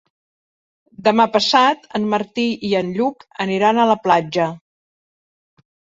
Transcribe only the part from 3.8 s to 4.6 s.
a la platja.